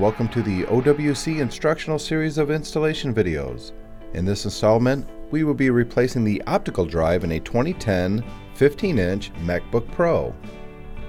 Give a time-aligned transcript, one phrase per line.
[0.00, 3.72] welcome to the OWC instructional series of installation videos.
[4.14, 8.24] In this installment, we will be replacing the optical drive in a 2010
[8.56, 10.34] 15-inch MacBook Pro.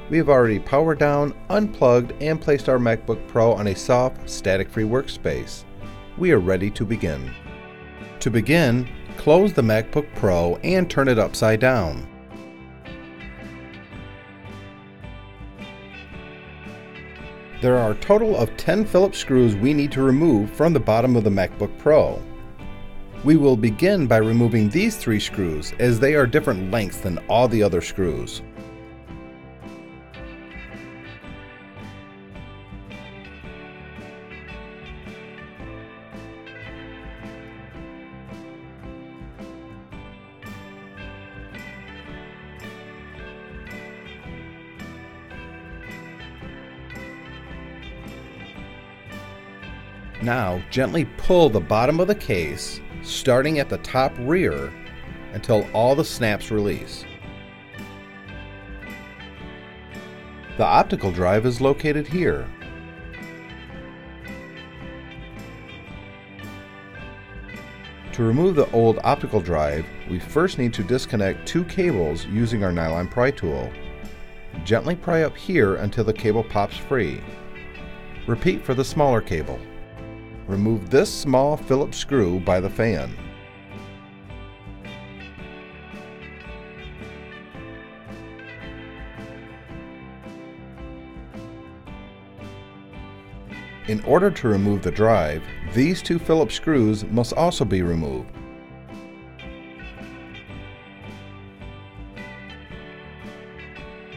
[0.09, 4.83] We have already powered down, unplugged, and placed our MacBook Pro on a soft, static-free
[4.83, 5.63] workspace.
[6.17, 7.31] We are ready to begin.
[8.19, 12.05] To begin, close the MacBook Pro and turn it upside down.
[17.61, 21.15] There are a total of 10 Phillips screws we need to remove from the bottom
[21.15, 22.19] of the MacBook Pro.
[23.23, 27.47] We will begin by removing these three screws as they are different lengths than all
[27.47, 28.41] the other screws.
[50.21, 54.71] Now, gently pull the bottom of the case, starting at the top rear,
[55.33, 57.05] until all the snaps release.
[60.57, 62.47] The optical drive is located here.
[68.11, 72.71] To remove the old optical drive, we first need to disconnect two cables using our
[72.71, 73.71] nylon pry tool.
[74.65, 77.23] Gently pry up here until the cable pops free.
[78.27, 79.59] Repeat for the smaller cable.
[80.51, 83.15] Remove this small Phillips screw by the fan.
[93.87, 95.41] In order to remove the drive,
[95.73, 98.35] these two Phillips screws must also be removed.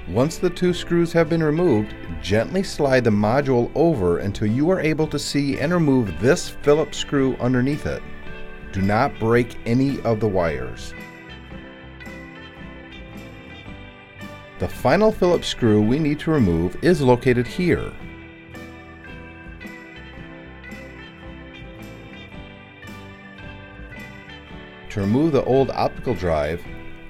[0.09, 4.81] Once the two screws have been removed, gently slide the module over until you are
[4.81, 8.03] able to see and remove this Phillips screw underneath it.
[8.73, 10.93] Do not break any of the wires.
[14.59, 17.91] The final Phillips screw we need to remove is located here.
[24.91, 26.63] To remove the old optical drive,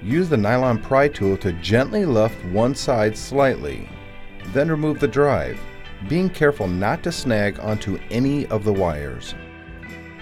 [0.05, 3.89] Use the nylon pry tool to gently lift one side slightly.
[4.53, 5.59] Then remove the drive,
[6.07, 9.33] being careful not to snag onto any of the wires.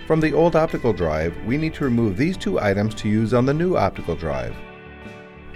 [0.08, 3.46] From the old optical drive, we need to remove these two items to use on
[3.46, 4.56] the new optical drive.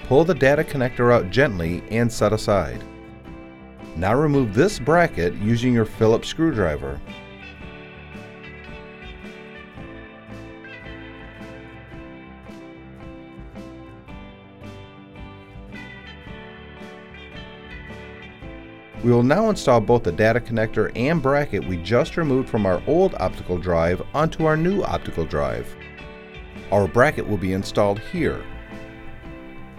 [0.09, 2.83] Pull the data connector out gently and set aside.
[3.95, 6.99] Now remove this bracket using your Phillips screwdriver.
[19.07, 22.83] We will now install both the data connector and bracket we just removed from our
[22.87, 25.73] old optical drive onto our new optical drive.
[26.73, 28.43] Our bracket will be installed here.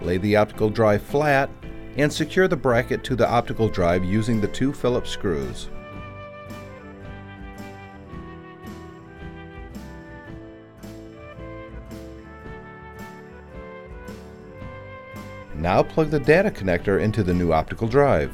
[0.01, 1.51] Lay the optical drive flat
[1.95, 5.69] and secure the bracket to the optical drive using the two Phillips screws.
[15.53, 18.31] Now plug the data connector into the new optical drive.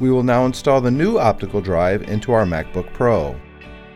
[0.00, 3.40] We will now install the new optical drive into our MacBook Pro.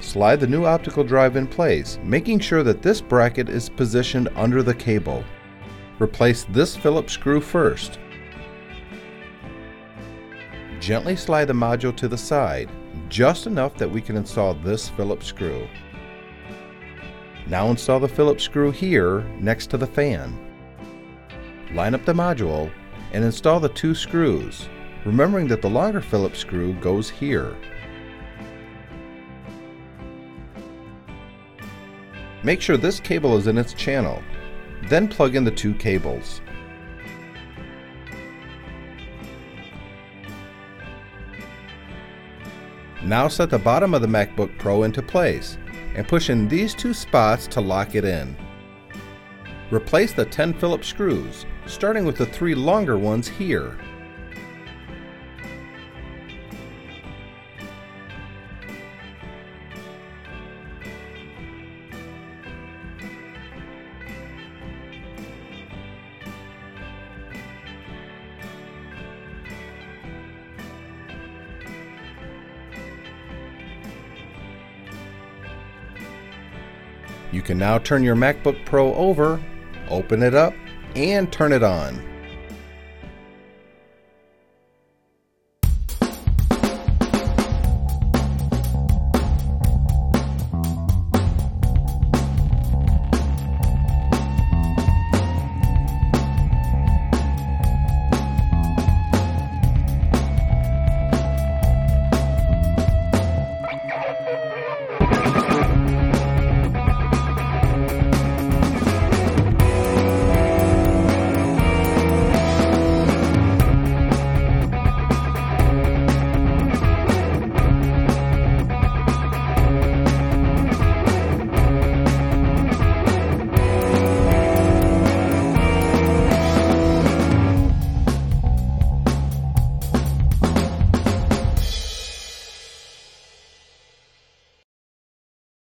[0.01, 4.63] Slide the new optical drive in place, making sure that this bracket is positioned under
[4.63, 5.25] the cable.
[5.99, 7.99] Replace this Phillips screw first.
[10.79, 12.71] Gently slide the module to the side,
[13.09, 15.67] just enough that we can install this Phillips screw.
[17.49, 20.39] Now install the Phillips screw here next to the fan.
[21.75, 22.71] Line up the module
[23.13, 24.69] and install the two screws,
[25.05, 27.57] remembering that the longer Phillips screw goes here.
[32.43, 34.23] Make sure this cable is in its channel,
[34.85, 36.41] then plug in the two cables.
[43.03, 45.57] Now set the bottom of the MacBook Pro into place
[45.95, 48.37] and push in these two spots to lock it in.
[49.71, 53.79] Replace the 10 Phillips screws, starting with the three longer ones here.
[77.39, 79.41] You can now turn your MacBook Pro over,
[79.91, 80.55] open it up,
[80.97, 82.03] and turn it on.